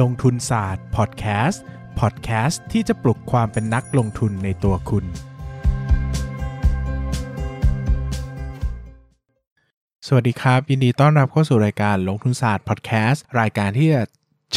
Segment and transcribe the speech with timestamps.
[0.00, 1.62] ลงทุนศาสตร์พอดแคสต์
[2.00, 5.04] พอดแคสต์ที่จะปลุกความเป็นนักลงทุนในตัวคุณ
[10.06, 14.02] สวัสดีครับ ยินดีต้อนรับเข้าสู่รายการลงทุนศาสตร์พอดแคสต์รายการที่จะ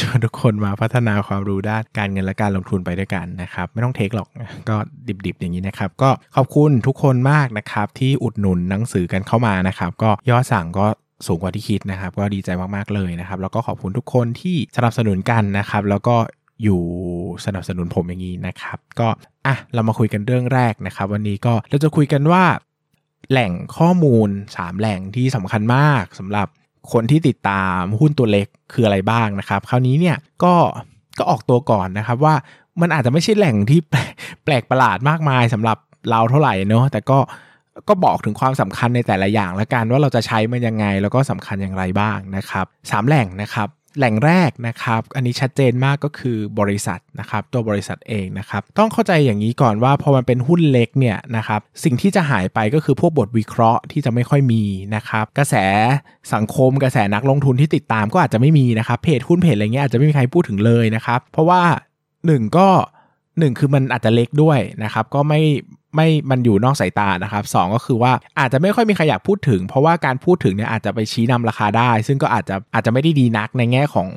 [0.00, 4.28] ชวนทุกคนมาพัฒนาความรู้ด้านการเงินและการลงทุนไปด้วยกันนะครับ ไม่ต้องเทคหรอก
[4.68, 4.76] ก็
[5.26, 10.86] ดิบๆ อย่างนี้นะครับ ก็ขอบคุณทุกคนมากนะครับ ที่อุดหนุนหนังสือกันเข้ามานะครับ ก็ยอดสั่งก็
[11.26, 16.16] สูงกว่าที่คิดนะครับ ก็ดีใจมากๆเลยนะครับ แล้วก็ขอบคุณทุกคนที่สนับสนุนกันนะครับ แล้วก็
[16.62, 16.80] อยู่
[17.46, 19.08] สนับสนุนผมอย่างนี้นะครับ ก็
[19.46, 22.44] อะเรามาคุยกันเรื่องแรกนะครับ วันนี้ก็เราจะคุยกันว่า
[23.30, 26.48] แหล่งข้อมูล 3 แหล่งที่สำคัญมากสำหรับ
[26.92, 30.54] คนที่ติดตามหุ้นตัวเล็กคืออะไรบ้างนะครับ คราวนี้เนี่ยก็
[31.18, 32.34] ก็ออกตัวก่อนนะครับว่า
[32.80, 33.80] มันอาจจะไม่ใช่แหล่งที่
[34.44, 35.78] แปลกประหลาดมากมายสำหรับ
[36.10, 37.18] เราเท่าไหร่เนอะแต่ก็
[37.88, 54.62] ก็บอกถึงความสำคัญในแต่ละอย่างและกันว่าเราจะใช้มันยังไงแล้วก็สำคัญอย่างไรบ้างนะครับสามแหล่งนะครับแหล่งแรกนะครับ อันนี้ชัดเจนมากก็คือบริษัทนะครับ ตัวบริษัทเองนะครับ ต้องเข้าใจอย่างนี้ก่อนว่าพอมันเป็นหุ้นเล็กเนี่ยนะครับ สิ่งที่จะหายไปก็คือพวกบทวิเคราะห์ที่จะไม่ค่อยมี
[54.94, 55.54] นะครับ กระแส
[56.34, 61.62] สังคมกระแสนักลงทุนที่ติดตามก็อาจจะไม่มีนะครับ เพจหุ้นเพจอะไรเงี้ยอาจจะไม่มีใครพูดถึงเลยนะครับ เพราะว่า
[62.12, 62.68] 1 ก็
[63.38, 65.40] หนึ่งคือมันอาจจะเล็กด้วยนะครับก็ไม่
[65.96, 74.08] ไม่มันอยู่นอกสายตานะครับสก็คือว่าอาจจะไม่ค่อยมีใครอยากพูดถึง เพราะว่าการพูดถึงเนี่ยอาจจะไปชี้นำราคาได้ ซึ่งก็อาจจะอาจจะไม่ได้ดีนักในแง่ของ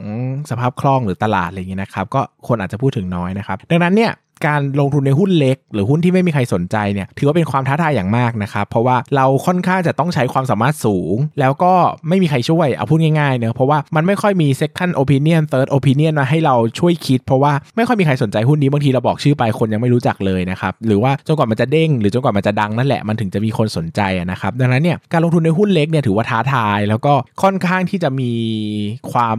[0.50, 4.12] สภาพคล่องหรือตลาดอะไรอย่างเงี้ยนะครับก็คนอาจจะพูดถึงน้อยนะครับดังนั้นเนี่ย
[4.48, 11.74] การลงทุนในหุ้นเล็ก หรือหุ้นที่ไม่มีใครสนใจเนี่ยถือว่าเป็นความท้าทายอย่างมากนะครับ เพราะว่าเราค่อนข้างจะต้องใช้ความสามารถสูง แล้วก็
[12.10, 28.32] ไม่มีใครช่วยเอาพูดง่ายๆเนอะเพราะว่ามันไม่ค่อยมี second opinion third opinion มาให้เราช่วยคิด เพราะว่าไม่ค่อยมีใครสนใจหุ้นนี้บางทีเราบอกชื่อไปคนยังไม่รู้จักเลยนะครับหรือว่าจนกว่ามันจะเด้งหรือจนกว่ามันจะดังนั่นแหละมันถึงจะมีคนสนใจนะครับดังนั้นเนี่ยการลงทุนในหุ้นเล็กเนี่ยถือว่าท้าทาย แล้วก็ค่อนข้างที่จะมี
[29.12, 29.38] ความ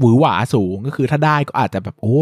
[0.00, 2.20] หวือหวาสูงก็คือถ้าได้ก็อาจจะแบบโอ้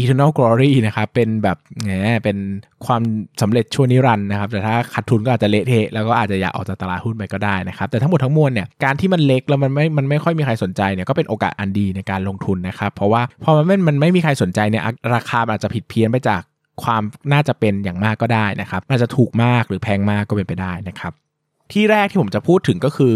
[0.00, 1.90] eternal glory นะครับ เป็นแบบแหม
[2.24, 2.38] เป็น
[2.86, 3.02] ความ
[3.40, 14.82] สำเร็จชั่วนิรันดร์นะครับ แต่ถ้าขาดทุนก็อาจจะเละเทะแล้วก็อาจจะอยากออกจากตลาดหุ้นไปก็ได้นะครับ แต่ทั้งหมดทั้งมวลเนี่ย การที่มันเล็กแล้วมันไม่ มันไม่ค่อยมีใครสนใจเนี่ย ก็เป็นโอกาสอันดีในการลงทุนนะครับ เพราะว่าพอมันไม่มันไม่มีใครสนใจเนี่ย
[15.14, 16.42] ราคาอาจจะผิดเพี้ยนไปจาก
[16.82, 17.02] ความ
[17.32, 21.12] น่าจะเป็นอย่างมากก็ได้นะครับอาจจะถูกมากหรือแพงมากก็เป็นไปได้นะครับ
[21.72, 23.14] ที่แรกที่ผมจะพูดถึงก็คือ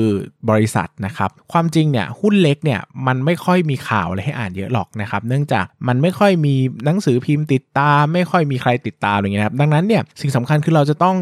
[0.51, 11.17] บริษัทนะครับ ความจริงเนี่ยหุ้นเล็กเนี่ยมันไม่ค่อยมีข่าวอะไรให้อ่านเยอะหรอกนะครับ เนื่องจากมันไม่ค่อยมีหนังสือพิมพ์ติดตาม ไม่ค่อยมีใครติดตามอะไรเงี้ยครับดังนั้นเนี่ยสิ่งสำคัญคือเราจะต้อง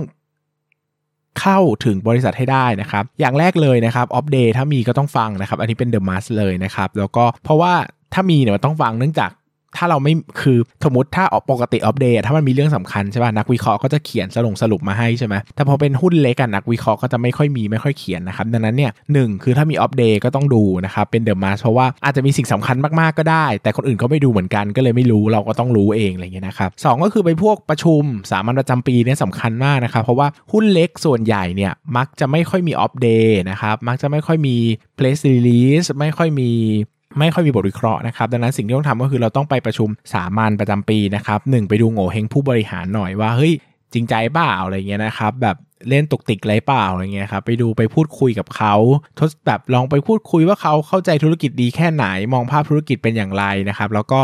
[1.41, 7.73] เข้าถึงบริษัทให้ได้นะครับ อย่างแรกเลยนะครับ Opp Day ถ้ามีก็ต้องฟังนะครับ อันนี้เป็น the must เลยนะครับ แล้วก็เพราะว่า
[8.13, 9.31] ถ้ามีเนี่ยมันต้องฟังเนื่องจาก
[9.77, 34.57] ถ้าเราไม่คือสมมติถ้าหุ้นปกติ Opp Day ถ้ามันมีเรื่องสำคัญใช่ป่ะนักวิเคราะห์ก็จะเขียนสรุปสรุปมาให้ใช่ไหมแต่พอเป็นหุ้นเล็กกันนักวิเคราะห์ก็จะไม่ค่อยมีไม่ค่อยเขียนนะครับดังนั้นเนี่ยหนึ่งคือถ้ามี Opp Day ก็ต้องดูนะครับเป็น the must เพราะว่าอาจจะมีสิ่งสำคัญมากๆก็ได้ แต่คนอื่นก็ไม่ดูเหมือนกันก็เลยไม่รู้เราก็ต้องรู้เองอะไรเงี้ยนะครับสองก็คือไปพวกประชุมสามัญประจำปีเนี่ยสำคัญมากนะครับเพราะว่าหุ้นเล็กส่วนใหญ่เนี่ยมักจะไม่ค่อยมีอัปเดตนะครับมักจะไม่ค่อยมี
[34.99, 36.51] press release ไม่ค่อยมี
[37.19, 43.53] ไม่ค่อยมีบทวิเคราะห์นะครับ ดังนั้นสิ่งที่ต้องทำก็คือเราต้องไปประชุมสามัญประจำปีนะครับหนึ่งไปดูโง่เฮงผู้บริหารหน่อยว่าเฮ้ย
[43.93, 45.57] จริงใจเปล่าอะไรเงี้ยนะครับแบบ
[45.89, 48.75] เล่นตกติกไรเปล่าอะไรเงี้ยครับไปดูไปพูดคุยกับเขา
[49.19, 54.21] ทดแบบลองไปพูดคุยว่าเขาเข้าใจธุรกิจดีแค่ไหนมองภาพธุรกิจเป็นอย่างไรนะครับ แล้วก็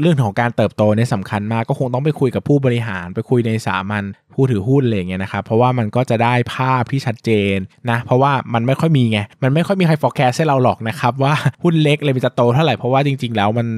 [0.00, 7.56] เรื่องของการเติบโตเนี่ยสำคัญมากก็คงต้องไปคุยกับผู้บริหาร ไปคุยในสามัญผู้ถือหุ้นอะไรเงี้ยนะครับเพราะว่ามันก็จะได้ภาพที่ชัดเจน
[7.90, 13.68] นะเพราะว่ามันไม่ค่อยมีไงมันไม่ค่อยมีใคร forecast ให้เราหรอกนะครับว่าหุ้นเล็กเลยมันจะโตเท่าไหร่เพราะว่าจริง ๆ แล้วมัน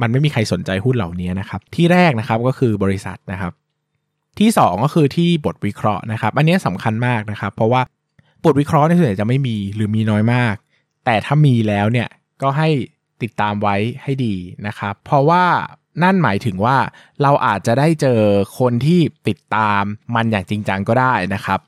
[0.00, 3.52] มันไม่มีใครสนใจหุ้นเหล่านี้นะครับที่แรกนะครับก็คือบริษัทนะครับ
[4.38, 7.80] ที่ 2 ก็คือที่บทวิเคราะห์นะครับอันนี้สำคัญมากนะครับเพราะว่า
[8.44, 10.54] บทวิเคราะห์ในส่วนใหญ่จะไม่มีหรือมีน้อยมาก
[11.04, 12.08] แต่ถ้ามีแล้วเนี่ย
[12.42, 12.68] ก็ให้
[13.22, 14.34] ติดตามไว้ให้ดี
[14.66, 15.44] นะครับ เพราะว่า
[16.02, 16.76] นั่นหมายถึงว่า
[17.22, 18.20] เราอาจจะได้เจอ
[18.58, 19.82] คนที่ติดตาม
[20.14, 21.60] มันอย่างจริงจังก็ได้นะครับ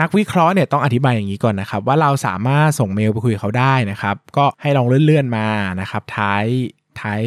[0.00, 5.46] นักวิเคราะห์เนี่ยต้องอธิบายอย่างนี้ก่อนนะครับ ว่าเราสามารถส่งเมลไปคุยเขาได้นะครับ ก็ให้ลองเลื่อนๆมา
[5.80, 6.44] นะครับ ท้าย
[7.00, 7.20] ท้าย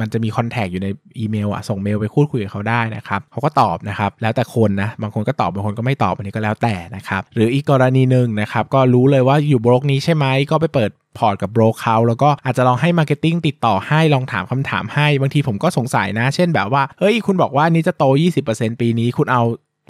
[0.00, 0.88] มันจะมีคอนแทคอยู่ใน
[1.18, 18.04] อีเมลอะส่งเมลไปพูดคุยกับเขาได้นะครับเขาก็ตอบนะครับแล้วแต่คนนะบางคนก็ตอบบางคนก็ไม่ตอบอันนี้ก็แล้วแต่นะครับหรืออีกกรณีหนึ่งนะครับก็รู้เลยว่าอยู่บล็อกนี้ใช่ไหมก็ไปเปิดพอร์ตกับโบรกเขาแล้วก็อาจจะลองให้ marketing ติดต่อให้ลองถามคำถามให้ บางทีผมก็สงสัยนะ เช่นแบบว่า เฮ้ย คุณบอกว่านี้จะโต
[18.42, 19.42] 20%ปีนี้คุณเอา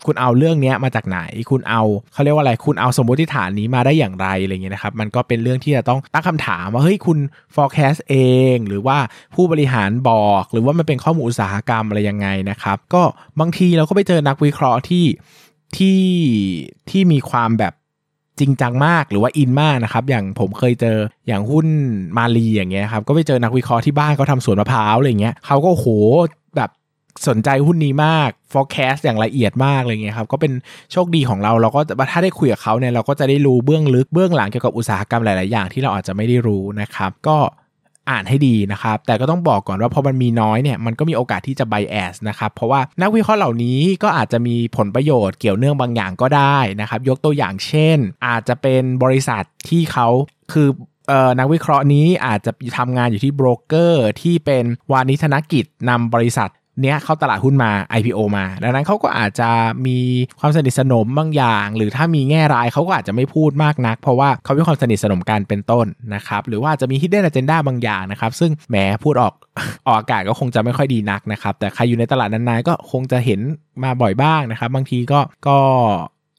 [0.06, 7.18] คุณเอาเรื่องนี้มาจากไหน คุณเอาเขาเรียกว่าอะไร คุณเอาสมมติฐานนี้มาได้อย่างไรอะไรเงี้ยนะครับ มันก็เป็นเรื่องที่จะต้องตั้งคำถามว่า เฮ้ย คุณ
[7.54, 8.16] forecast เอ
[8.54, 8.98] ง หรือว่า
[9.34, 13.02] ผู้บริหารบอก หรือว่ามันเป็นข้อมูลอุตสาหกรรมอะไรยังไงนะครับ ก็
[13.40, 15.06] บางทีเราก็ไปเจอนักวิเคราะห์ที่
[15.76, 16.00] ที่
[16.90, 17.74] ที่มีความแบบ
[18.40, 20.96] จริงจังมากหรือว่าอินมากนะครับ อย่างผมเคยเจอ
[21.26, 21.66] อย่างหุ้น
[22.16, 25.86] มาลีอย่างเงี้ยครับ ก็ไปเจอนักวิเคราะห์ที่บ้านเขาทำสวนมะพร้าวอะไรเงี้ยเขาก็โห
[26.56, 26.70] แบบ
[27.28, 30.52] สนใจหุ้นนี้มาก forecast อย่างละเอียดมากอะไรเงี้ยครับก็เป็น
[30.92, 31.80] โชคดีของเราเราก็
[32.12, 37.38] ถ้าได้คุยกับเขาเนี่ยเราก็จะได้รู้เบื้องลึกเบื้องหลังเกี่ยวกับอุตสาหกรรมหลาย ๆ อย่างที่เราอาจจะไม่ได้รู้นะครับ ก็
[38.10, 50.08] อ่านให้ดีนะครับ แต่ก็ต้องบอกก่อนว่าพอมันมีน้อยเนี่ยมันก็มีโอกาสที่จะไบแอสนะครับ เพราะว่านักวิเคราะห์เหล่านี้ก็อาจจะมีผลประโยชน์เกี่ยวเนื่องบางอย่างก็ได้นะครับ ยกตัวอย่างเช่น อาจจะเป็นบริษัทที่เขา
[50.52, 50.68] คือ
[51.38, 56.50] นักวิเคราะห์นี้อาจจะทำงานอยู่ที่โบรกเกอร์ที่เป็นวานิธนกิจนำบริษัท
[56.82, 59.50] เนี้ยเข้าตลาดหุ้นมา IPO มา ดังนั้นเขาก็อาจจะ
[59.86, 59.98] มี
[60.40, 69.34] ความสนิทสนมบางอย่าง หรือถ้ามีแง่ร้ายเขาก็อาจจะไม่พูดมากนัก เพราะว่าเขามีความสนิทสนมกันเป็นต้นนะครับ หรือว่าจะมี hidden agenda บางอย่างนะครับ ซึ่งแหมพูดออก
[69.86, 73.40] ออกอากาศก็คงจะไม่ค่อยดีนักนะครับ แต่ใครอยู่ในตลาดนานๆก็คงจะเห็น
[73.82, 75.58] มาบ่อยบ้างนะครับ บางทีก็ก็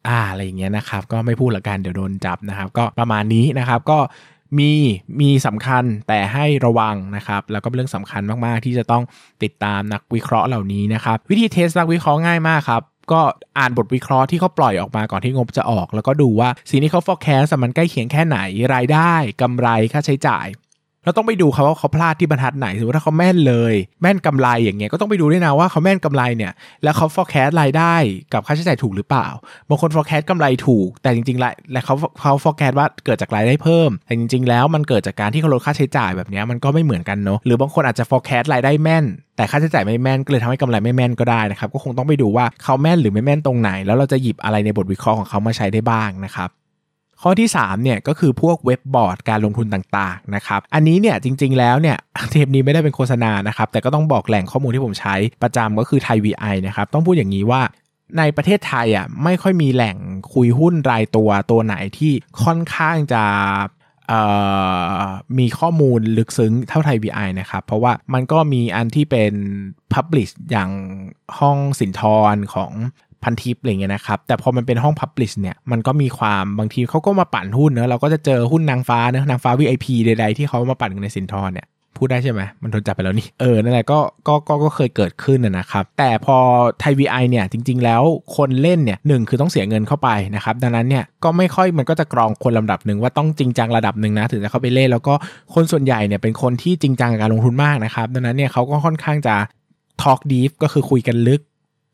[0.07, 3.99] อ่าอะไรอย่างเงี้ยนะครับ ก็ไม่พูดละกันเดี๋ยวโดนจับนะครับ ก็ประมาณนี้นะครับก็
[4.57, 4.71] มี
[5.21, 9.03] มีสำคัญแต่ให้ระวังนะครับแล้วก็เป็นเรื่องสำคัญมากๆ ที่จะต้อง
[9.43, 13.21] ติดตามนักวิเคราะห์เหล่านี้นะครับวิธีเทสนักวิเคราะห์ง่ายมากครับก็
[13.57, 18.37] อ่านบทวิเคราะห์ที่เขาปล่อยออกมาก่อนที่งบจะออก แล้วก็ดูว่าสิ่งที่เขา forecast มันใกล้เคียงแค่ไหน
[18.73, 20.45] รายได้กำไรค่าใช้จ่าย
[21.05, 26.51] เราต้องไปดูเขาว่าเขาพลาดที่บรรทัดไหนสมมติถ้าเขาแม่นเลย แม่นกำไรอย่างเงี้ยก็ต้องไปดูด้วยนะว่าเขาแม่นกำไรเนี่ย
[26.83, 27.95] แล้วเขา forecast รายได้
[28.33, 29.27] กับค่าใช้จ่ายถูกหรือเปล่า
[29.69, 39.05] บางคน forecast กำไรถูก แต่จริงๆแล้วเขาเขา forecast ว่าเกิดจากรายได้เพิ่ม แต่จริง ๆ แล้วมันเกิดจากการที่เขาลดค่าใช้จ่ายแบบนี้มันก็ไม่เหมือนกันเนาะหรือบางคนอาจจะ forecast รายได้แม่น
[39.35, 46.49] แต่ค่าใช้จ่ายไม่แม่นก็เลยทำให้กำไรไม่แม่นก็ได้นะครับก็คงต้องไปดูว่าเขาแม่นหรือไม่แม่นตรงไหน แล้วเราจะหยิบอะไรในบทวิเคราะห์ของเขามาใช้ได้บ้างนะครับ
[47.21, 51.97] ข้อที่3เนี่ยก็คือพวกเว็บบอร์ดการลงทุนต่างๆนะครับอันนี้เนี่ยจริง ๆ แล้วเนี่ย
[52.31, 57.61] เทปนี้ไม่ได้เป็นโฆษณานะครับแต่ก็ต้องบอกแหล่งข้อมูลที่ผมใช้ประจำก็คือไทย VI นะครับต้องพูดอย่างนี้ว่า
[58.17, 59.97] ในประเทศไทยอะไม่ค่อยมีแหล่ง
[60.33, 62.11] คุยหุ้นรายตัวตัวไหนที่
[62.43, 63.23] ค่อนข้างจะ
[65.37, 69.33] มีข้อมูลลึกซึ้งเท่าไทย VI นะครับ เพราะว่ามันก็มีอันที่เป็น
[69.93, 70.71] Publish อย่าง
[71.39, 72.01] ห้องสินท
[72.33, 72.71] รของ
[73.23, 81.67] พันทิปอะไรเงี้ยนะครับ แต่พอมันเป็นห้องพับลิชเนี่ยมันก็มีความบางทีเขาก็มาปั่นหุ้นเนอะเราก็จะเจอหุ้นนางฟ้าเนอะนางฟ้า VIP ใดๆที่เขามาปั่นกันในสินทรเนี่ย
[81.97, 86.37] พูดได้ใช่ไหม มันโดนจับไปแล้วนี่ เออ นั่นแหละก็ก็ ก็ ก็เคยเกิดขึ้นนะครับ แต่พอ
[86.79, 88.01] ไทยวีไอเนี่ย จริง ๆ แล้ว
[88.35, 95.13] คนเล่นเนี่ยหนึ่งคือต้องเสียเงินเข้าไปนะครับ ดังนั้นเนี่ย ก็ไม่ค่อย มันก็จะกรองคนลำดับหนึ่งว่าต้องจริงจังระดับหนึ่งนะ ถึงจะเข้าไปเล่น แล้วก็
[95.53, 99.35] คนส่วนใหญ่เนี่ยเป็นคนที่จริงจังกับการลงทุนมากนะครับ ดังนั้นเนี่ยเขาก็ค่อนข้างจะ
[100.01, 101.41] talk deep ก็คือคุยกันลึก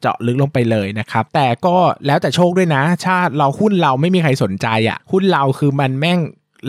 [0.02, 1.76] เจาะลึกลงไปเลยนะครับ แต่ก็
[2.06, 6.20] แล้วแต่โชคด้วยนะ ชาติเราหุ้นเราไม่มีใครสนใจอะ่ะ หุ้นเราคือมันแม่ง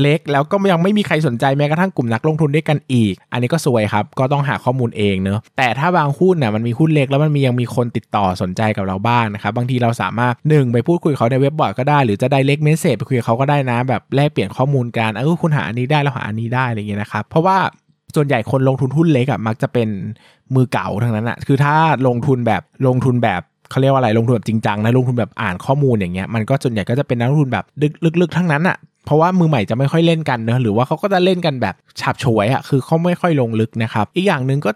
[0.03, 17.59] เล็กแล้วก็ยังไม่มีใครสนใจแม้กระทั่งกลุ่มนักลงทุนด้วยกันอีก อันนี้ก็สวยครับ ก็ต้องหาข้อมูลเองเนอะแต่ถ้าบางหุ้นน่ะมันมีหุ้นเล็กแล้วมันมียังมีคนติดต่อสนใจกับเราบ้างนะครับ บางทีเราสามารถหนึ่งไปพูดคุยเขาในเว็บบอร์ดก็ได้ หรือจะได้เล็กเมสเซจไปคุยกับเขาก็ได้นะ แบบแลกเปลี่ยนข้อมูลกันเออคุณหาอันนี้ได้แล้วหาอันนี้ได้อะไรเงี้ยนะครับเพราะว่า
[18.15, 19.89] ส่วนใหญ่คนลงทุนหุ้นเล็กอะมักจะเป็น
[20.55, 21.75] มือเก่าทั้งนั้นอะคือถ้า
[22.07, 27.65] ลงทุนแบบลงทุนแบบเขาเรียกว่าอะไรลงทุนแบบจริงจังนะลงทุนแบบอ่านข้อมูลอย่างเงี้ยมันก็ส่วนใหญ่ก็จะเป็นนักลงทุนแบบ
[28.21, 34.71] ลึกๆทั้งนั้นอะเพราะว่ามือใหม่จะไม่ค่อยเล่นกันเนอะหรือว่าเขาก็จะเล่นกันแบบฉาบฉวยอะคือเขาไม่ค่อยลงลึกนะครับ อีกอย่างหนึ่งก็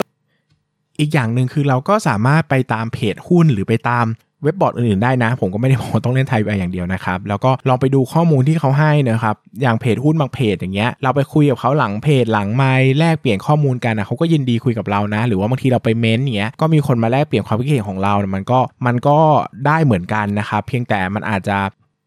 [1.00, 4.06] อีกอย่างหนึ่งคือเราก็สามารถไปตามเพจหุ้นหรือไปตาม
[4.42, 19.18] เว็บบอร์ดอื่นๆได้นะ ผมก็ไม่ได้บอกว่าต้องเล่นไทยไปอย่างเดียวนะครับ แล้วก็ลองไปดูข้อมูลที่เขาให้นะครับ อย่างเพจหุ้นบางเพจอย่างเงี้ยเราไปคุยกับเขาหลังเพจหลังไมล์แลกเปลี่ยนข้อมูลกันนะเขาก็ยินดีคุยกับเรานะ หรือว่าบางทีเราไปเม้นเงี้ยก็มีคนมาแลกเปลี่ยนความคิดเห็นของเรานะมันก็มันก็
[19.66, 21.58] ได้เหมือนกันนะครับเพียงแต่มันอาจจะ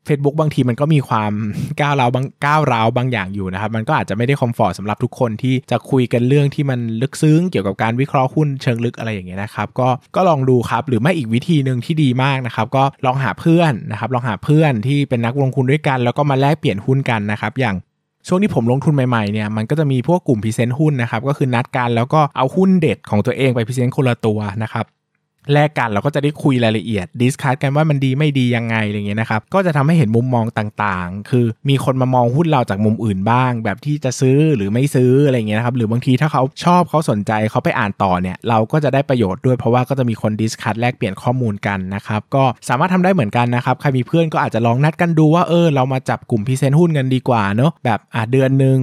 [0.07, 1.31] Facebook บางทีมันก็มีความ
[1.81, 17.75] ก้าวร้าวบางก้าวร้าวบางอย่างอยู่นะครับ มันก็อาจจะไม่ได้ comfort สำหรับทุกคนที่จะคุยกันเรื่องที่มันลึกซึ้งเกี่ยวกับการวิเคราะห์หุ้นเชิงลึกอะไรอย่างเงี้ยนะครับ ก็ก็ลองดูครับหรือไม่อีกวิธีหนึ่งที่ดีมากนะครับ ก็ลองหาเพื่อนนะครับ ลองหาเพื่อนที่เป็นนักลงทุนด้วยกัน แล้วก็มาแลกเปลี่ยนหุ้นกันนะครับ อย่าง
[18.27, 24.85] ช่วงที่ผมลงทุนใหม่ๆเนี่ยมันก็จะมีพวกกลุ่ม present หุ้นนะครับก็คือนัดกันแล้วก็เอาหุ้นเด็ดของตัวเองไป present คนละตัวนะครับ
[25.51, 48.79] แลกกันเราก็จะได้คุยรายละเอียด discuss กันว่ามันดีไม่ดียังไงอะไรเงี้ยนะครับก็จะทำให้เห็นมุมมองต่างๆ คือมีคนมามองหุ้นเราจากมุมอื่นบ้าง แบบที่จะซื้อหรือไม่ซื้ออะไรเงี้ยนะครับหรือบางทีถ้าเขาชอบเขาสนใจเขาไปอ่านต่อเนี่ยเราก็จะได้ประโยชน์ด้วยเพราะว่าก็จะมีคน discuss แลกเปลี่ยนข้อมูลกันนะครับก็สามารถทำได้เหมือนกันนะครับใครมีเพื่อนก็อาจจะลองนัดกันดูว่าเออเรามาจับกลุ่ม present หุ้นกันดีกว่าเนาะแบบอะเดือนหนึ่ง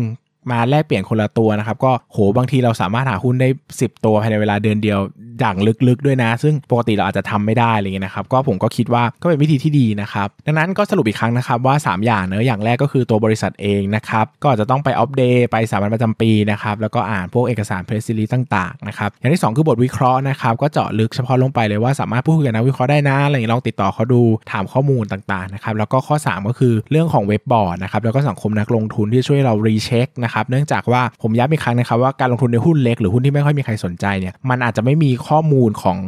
[0.51, 4.99] มาแลกเปลี่ยนคนละตัวนะครับ ก็โหบางทีเราสามารถหาหุ้นได้ 10 ตัวภายในเวลาเดือนเดียว
[5.41, 5.57] อย่าง
[5.89, 35.99] ลึกๆด้วยนะ ซึ่งปกติเราอาจจะทำไม่ได้อะไรเงี้ยนะครับก็ผมก็คิดว่าก็เป็นวิธีที่ดีนะครับ ดังนั้นก็สรุปอีกครั้งนะครับว่า 3 อย่างเนอะอย่างแรกก็คือตัวบริษัทเองนะครับ ก็อาจจะต้องไปอัปเดตไปสามัญประจำปีนะครับ แล้วก็อ่านพวกเอกสารเพรสซิลีต่างๆนะครับอย่างที่ 2 คือบทวิเคราะห์นะครับก็เจาะลึกเฉพาะลงไปเลยว่าสามารถพูดคุยกับนักวิเคราะห์ได้นะอะไรอย่างนี้ลองติดต่อเขาดูถามข้อมูลต่างๆนะครับแล้วก็ข้อ 3 ก็คือเรื่องของเว็บบอร์ดนะครับแล้วก็สังคมนักลงทุนที่ช่วยเรารีเช็คนะครับเนื่องจากว่าผมย้ำอีกครั้งนะครับว่าการลงทุนในหุ้นเล็กหรือหุ้นที่ไม่ค่อยมีใครสนใจเนี่ยมันอาจจะไม่มีข้อมูลของ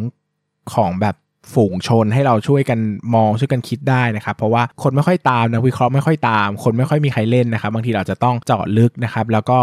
[0.74, 1.16] ของแบบ
[1.54, 2.78] ฝูงชนให้เราช่วยกัน
[3.14, 9.58] มองช่วยกันคิดได้นะครับ เพราะว่าคนไม่ค่อยตามนะวิเคราะห์ไม่ค่อยตาม คนไม่ค่อยมีใครเล่นนะครับ บางทีเราจะต้องเจาะลึกนะครับ แล้วก็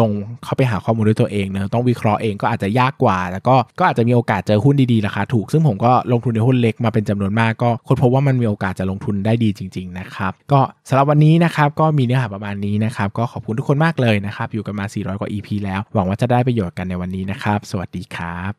[0.00, 0.10] ลง
[0.44, 18.52] เข้าไปหาข้อมูลด้วยตัวเองเนะต้องวิเคราะห์เองก็อาจจะยากกว่า แล้วก็ก็อาจจะมีโอกาสเจอหุ้นดีๆราคาถูกซึ่งผมก็ลงทุนในหุ้นเล็กมาเป็นจำนวนมากก็ค้นพบว่ามันมีโอกาสจะลงทุนได้ดีจริง ๆ นะครับ ก็สำหรับวันนี้นะครับก็มีเนื้อหาประมาณนี้นะครับก็ขอบคุณทุกคนมากเลยนะครับอยู่กันมา 400 กว่า EP แล้ว หวังว่าจะได้ประโยชน์กันในวันนี้นะครับ สวัสดีครับ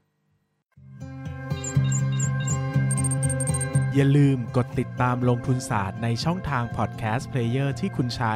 [3.96, 8.36] อย่าลืมกดติดตามลงทุนศาสตร์ในช่องทางพอดแคสต์เพลเยอร์ที่คุณใช้